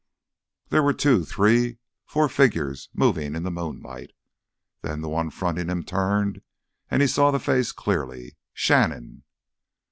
There 0.69 0.81
were 0.81 0.95
two—three—four 0.95 2.27
figures 2.27 2.89
moving 2.91 3.35
in 3.35 3.43
the 3.43 3.51
moonlight. 3.51 4.13
Then 4.81 5.01
the 5.01 5.09
one 5.09 5.29
fronting 5.29 5.69
him 5.69 5.83
turned 5.83 6.41
and 6.89 7.03
he 7.03 7.07
saw 7.07 7.29
the 7.29 7.37
face 7.39 7.71
clearly. 7.71 8.35
Shannon! 8.51 9.21